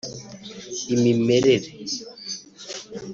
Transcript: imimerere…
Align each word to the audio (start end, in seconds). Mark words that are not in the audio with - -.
imimerere… 0.93 1.69